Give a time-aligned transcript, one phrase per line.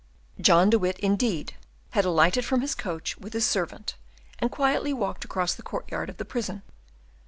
[0.39, 1.55] John de Witt, indeed,
[1.91, 3.93] had alighted from his coach with his servant,
[4.39, 6.63] and quietly walked across the courtyard of the prison.